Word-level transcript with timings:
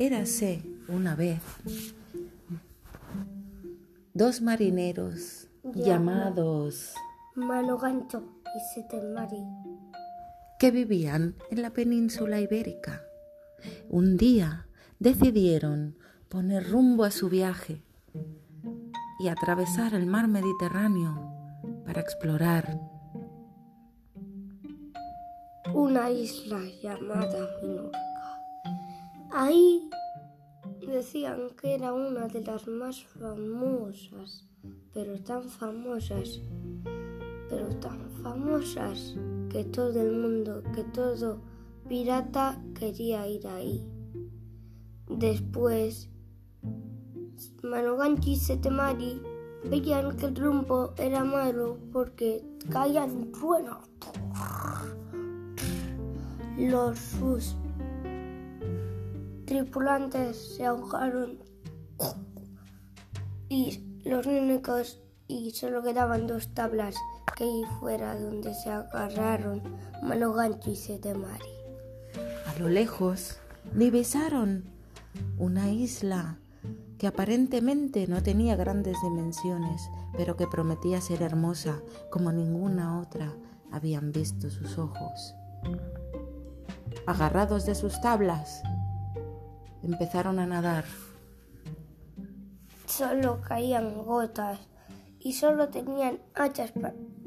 Érase 0.00 0.62
una 0.88 1.14
vez 1.14 1.42
dos 4.14 4.40
marineros 4.40 5.46
llamados 5.74 6.94
Mano 7.34 7.76
Gancho 7.76 8.22
y 8.46 8.74
Setemari. 8.74 9.44
que 10.58 10.70
vivían 10.70 11.34
en 11.50 11.60
la 11.60 11.74
península 11.74 12.40
ibérica. 12.40 13.02
Un 13.90 14.16
día 14.16 14.66
decidieron 14.98 15.98
poner 16.30 16.70
rumbo 16.70 17.04
a 17.04 17.10
su 17.10 17.28
viaje 17.28 17.82
y 19.22 19.28
atravesar 19.28 19.92
el 19.92 20.06
mar 20.06 20.28
Mediterráneo 20.28 21.30
para 21.84 22.00
explorar 22.00 22.80
una 25.74 26.10
isla 26.10 26.58
llamada 26.82 27.46
Minorca. 27.62 28.09
Ahí 29.32 29.88
decían 30.86 31.50
que 31.60 31.76
era 31.76 31.92
una 31.92 32.26
de 32.26 32.42
las 32.42 32.66
más 32.66 33.04
famosas, 33.04 34.48
pero 34.92 35.20
tan 35.20 35.44
famosas, 35.44 36.40
pero 37.48 37.68
tan 37.78 38.10
famosas 38.22 39.14
que 39.48 39.64
todo 39.64 40.00
el 40.00 40.12
mundo, 40.12 40.64
que 40.74 40.82
todo 40.82 41.40
pirata 41.88 42.60
quería 42.74 43.28
ir 43.28 43.46
ahí. 43.46 43.88
Después, 45.08 46.08
Manoganchi 47.62 48.32
y 48.32 48.36
Setemari 48.36 49.22
veían 49.64 50.16
que 50.16 50.26
el 50.26 50.34
rumbo 50.34 50.92
era 50.98 51.24
malo 51.24 51.78
porque 51.92 52.44
caían 52.68 53.30
truenos. 53.30 53.88
Los 56.58 56.98
sus 56.98 57.56
tripulantes 59.50 60.54
se 60.54 60.64
ahogaron 60.64 61.40
y 63.48 64.00
los 64.04 64.24
únicos 64.24 65.02
y 65.26 65.50
solo 65.50 65.82
quedaban 65.82 66.28
dos 66.28 66.54
tablas 66.54 66.94
que 67.36 67.42
ahí 67.42 67.64
fuera 67.80 68.14
donde 68.14 68.54
se 68.54 68.70
agarraron 68.70 69.60
Manoganchi 70.04 70.70
y 70.70 70.76
Setemari. 70.76 71.50
A 72.46 72.60
lo 72.60 72.68
lejos 72.68 73.38
divisaron 73.74 74.66
una 75.36 75.68
isla 75.68 76.38
que 76.96 77.08
aparentemente 77.08 78.06
no 78.06 78.22
tenía 78.22 78.54
grandes 78.54 78.98
dimensiones, 79.02 79.90
pero 80.16 80.36
que 80.36 80.46
prometía 80.46 81.00
ser 81.00 81.22
hermosa 81.22 81.82
como 82.12 82.30
ninguna 82.30 83.00
otra 83.00 83.34
habían 83.72 84.12
visto 84.12 84.48
sus 84.48 84.78
ojos. 84.78 85.34
Agarrados 87.06 87.66
de 87.66 87.74
sus 87.74 88.00
tablas, 88.00 88.62
empezaron 89.82 90.38
a 90.38 90.46
nadar. 90.46 90.84
Solo 92.86 93.40
caían 93.40 94.04
gotas 94.04 94.58
y 95.18 95.34
solo 95.34 95.68
tenían 95.68 96.18
hachas, 96.34 96.72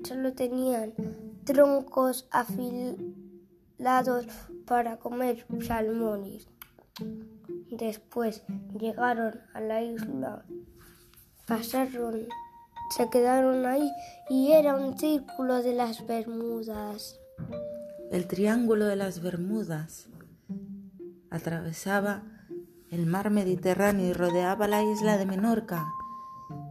solo 0.03 0.33
tenían 0.33 0.93
troncos 1.45 2.27
afilados 2.31 4.27
para 4.65 4.97
comer 4.97 5.45
salmones. 5.65 6.47
Después 7.71 8.43
llegaron 8.79 9.39
a 9.53 9.61
la 9.61 9.81
isla, 9.81 10.45
pasaron, 11.47 12.27
se 12.95 13.09
quedaron 13.09 13.65
ahí 13.65 13.89
y 14.29 14.51
era 14.51 14.75
un 14.75 14.97
círculo 14.97 15.63
de 15.63 15.73
las 15.73 16.05
Bermudas. 16.05 17.19
El 18.11 18.27
triángulo 18.27 18.85
de 18.85 18.95
las 18.95 19.21
Bermudas 19.21 20.07
atravesaba 21.31 22.21
el 22.93 23.07
mar 23.07 23.31
Mediterráneo 23.31 24.13
rodeaba 24.13 24.67
la 24.67 24.83
isla 24.83 25.17
de 25.17 25.25
Menorca. 25.25 25.91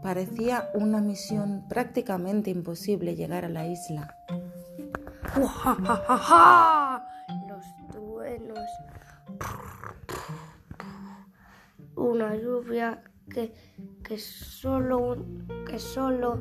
Parecía 0.05 0.71
una 0.73 1.01
misión 1.01 1.65
prácticamente 1.69 2.49
imposible 2.49 3.17
llegar 3.17 3.45
a 3.45 3.49
la 3.49 3.67
isla. 3.67 4.15
Los 7.49 7.65
truenos. 7.91 8.61
Una 11.97 12.37
lluvia 12.37 13.03
que, 13.29 13.53
que, 14.05 14.17
solo, 14.17 15.27
que 15.69 15.81
solo 15.81 16.39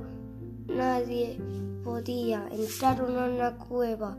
nadie 0.67 1.41
podía. 1.83 2.47
Entraron 2.51 3.17
a 3.17 3.25
una 3.25 3.57
cueva. 3.57 4.15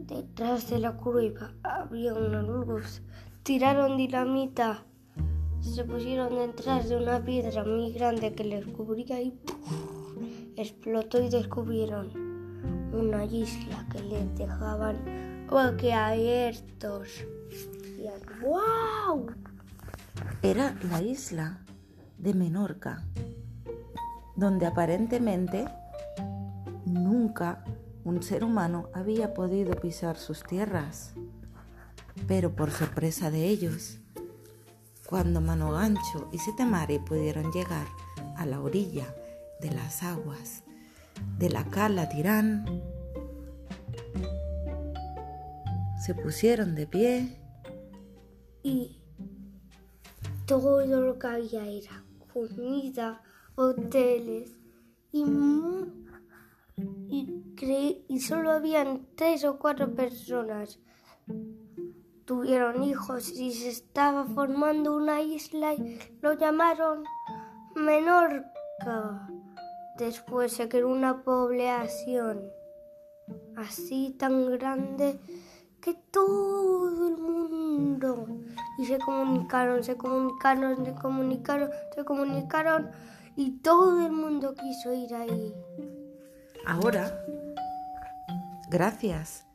Detrás 0.00 0.68
de 0.68 0.80
la 0.80 0.92
cueva 0.92 1.54
había 1.62 2.12
una 2.12 2.42
luz. 2.42 3.00
Tiraron 3.42 3.96
dinamita. 3.96 4.84
Se 5.60 5.84
pusieron 5.84 6.36
detrás 6.36 6.88
de 6.88 6.96
una 6.96 7.24
piedra 7.24 7.64
muy 7.64 7.92
grande 7.92 8.34
que 8.34 8.44
les 8.44 8.66
cubría 8.66 9.20
y 9.20 9.38
explotó 10.56 11.22
y 11.22 11.30
descubrieron 11.30 12.10
una 12.92 13.24
isla 13.24 13.86
que 13.90 14.02
les 14.02 14.36
dejaban 14.36 15.46
boquiabiertos. 15.48 17.08
¡Wow! 18.42 19.26
Era 20.42 20.76
la 20.90 21.02
isla 21.02 21.60
de 22.18 22.34
Menorca, 22.34 23.04
donde 24.36 24.66
aparentemente 24.66 25.66
nunca 26.84 27.64
un 28.04 28.22
ser 28.22 28.44
humano 28.44 28.88
había 28.92 29.34
podido 29.34 29.74
pisar 29.76 30.16
sus 30.16 30.42
tierras. 30.42 31.14
Pero 32.26 32.54
por 32.54 32.70
sorpresa 32.70 33.30
de 33.30 33.46
ellos, 33.46 33.98
cuando 35.06 35.40
Manogancho 35.40 36.28
y 36.32 36.38
Setemari 36.38 36.98
pudieron 37.00 37.50
llegar 37.52 37.86
a 38.36 38.46
la 38.46 38.60
orilla 38.60 39.14
de 39.60 39.70
las 39.72 40.02
aguas 40.02 40.62
de 41.38 41.50
la 41.50 41.64
cala 41.64 42.08
Tirán, 42.08 42.64
se 46.04 46.14
pusieron 46.14 46.74
de 46.74 46.86
pie 46.86 47.40
Y 48.62 49.00
todo 50.46 50.84
lo 50.86 51.18
que 51.18 51.26
había 51.26 51.66
era 51.66 52.04
comida, 52.32 53.22
hoteles 53.54 54.50
y, 55.12 55.24
y, 57.08 58.04
y 58.08 58.20
solo 58.20 58.52
habían 58.52 59.06
tres 59.16 59.44
o 59.44 59.58
cuatro 59.58 59.94
personas. 59.94 60.78
Tuvieron 62.30 62.84
hijos 62.84 63.28
y 63.32 63.52
se 63.52 63.70
estaba 63.70 64.24
formando 64.24 64.94
una 64.94 65.20
isla 65.20 65.74
y 65.74 65.98
lo 66.22 66.34
llamaron 66.34 67.02
Menorca. 67.74 69.28
Después 69.98 70.52
se 70.52 70.68
creó 70.68 70.90
una 70.90 71.24
población 71.24 72.48
así 73.56 74.14
tan 74.16 74.48
grande 74.48 75.18
que 75.80 75.94
todo 76.12 77.08
el 77.08 77.16
mundo 77.16 78.28
y 78.78 78.86
se 78.86 78.98
comunicaron, 78.98 79.82
se 79.82 79.96
comunicaron, 79.96 80.86
se 80.86 80.94
comunicaron, 80.94 81.70
se 81.92 82.04
comunicaron 82.04 82.90
y 83.34 83.58
todo 83.58 84.06
el 84.06 84.12
mundo 84.12 84.54
quiso 84.54 84.94
ir 84.94 85.16
ahí. 85.16 85.52
Ahora, 86.64 87.24
gracias 88.70 89.48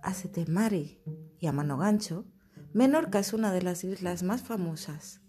a 0.00 0.14
Setemari 0.14 1.02
y 1.40 1.46
a 1.46 1.52
mano 1.52 1.78
gancho, 1.78 2.24
Menorca 2.72 3.18
es 3.18 3.32
una 3.32 3.52
de 3.52 3.62
las 3.62 3.84
islas 3.84 4.22
más 4.22 4.42
famosas 4.42 5.20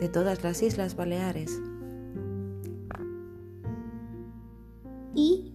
de 0.00 0.08
todas 0.08 0.42
las 0.42 0.62
Islas 0.62 0.96
Baleares. 0.96 1.60
Y 5.14 5.52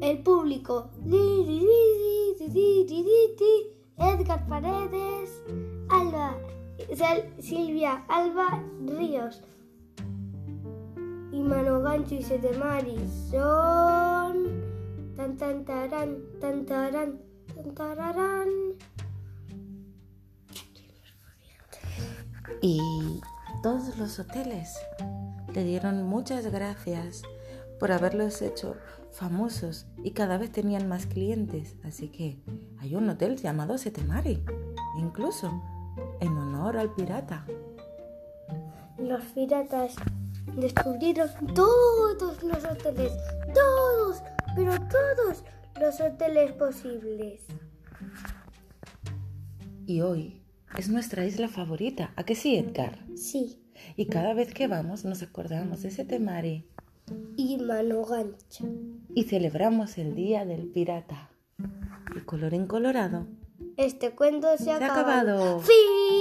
el 0.00 0.22
público. 0.22 0.90
Edgar 3.98 4.46
Paredes, 4.48 5.44
Alba, 5.90 6.34
Silvia 7.38 8.02
Alba 8.08 8.64
Ríos 8.86 9.42
y 11.30 11.42
Mano 11.42 11.82
Gancho 11.82 12.14
y 12.14 12.22
Setemari 12.22 12.96
son 13.30 14.48
tan 15.16 15.36
tan 15.36 15.64
tan 16.40 16.64
tarán 16.64 17.29
tararán. 17.74 18.48
Y 22.62 23.20
todos 23.62 23.96
los 23.98 24.18
hoteles 24.18 24.78
le 25.54 25.64
dieron 25.64 26.02
muchas 26.04 26.46
gracias 26.46 27.22
por 27.78 27.92
haberlos 27.92 28.42
hecho 28.42 28.76
famosos 29.12 29.86
y 30.02 30.12
cada 30.12 30.38
vez 30.38 30.52
tenían 30.52 30.88
más 30.88 31.06
clientes. 31.06 31.76
Así 31.84 32.08
que 32.08 32.42
hay 32.80 32.94
un 32.94 33.08
hotel 33.08 33.36
llamado 33.36 33.78
Setemari, 33.78 34.44
incluso 34.98 35.50
en 36.20 36.36
honor 36.36 36.76
al 36.76 36.92
pirata. 36.94 37.46
Los 38.98 39.24
piratas 39.26 39.94
descubrieron 40.56 41.30
todos 41.54 42.42
los 42.42 42.64
hoteles, 42.64 43.12
todos, 43.54 44.22
pero 44.54 44.74
todos 44.88 45.42
los 45.80 46.00
hoteles 46.00 46.52
posibles. 46.52 47.40
Y 49.86 50.00
hoy 50.02 50.40
Es 50.78 50.88
nuestra 50.88 51.24
isla 51.26 51.48
favorita. 51.48 52.12
¿A 52.16 52.24
qué 52.24 52.34
sí, 52.36 52.56
Edgar? 52.56 52.98
Sí. 53.16 53.60
Y 53.96 54.06
cada 54.06 54.34
vez 54.34 54.54
que 54.54 54.68
vamos 54.68 55.04
nos 55.04 55.22
acordamos 55.22 55.82
de 55.82 55.88
ese 55.88 56.04
temari 56.04 56.64
Y 57.36 57.56
mano 57.58 58.04
gancha. 58.04 58.64
y 59.14 59.24
celebramos 59.24 59.98
el 59.98 60.14
Día 60.14 60.44
del 60.44 60.68
Pirata. 60.68 61.30
Y 62.16 62.20
colorín 62.20 62.66
colorado. 62.66 63.26
Este 63.76 64.12
cuento 64.12 64.46
se 64.58 64.70
ha 64.70 64.78
Se 64.78 64.84
ha 64.84 64.92
acabado. 64.92 65.30
acabado. 65.34 65.60
¡Fin! 65.60 66.19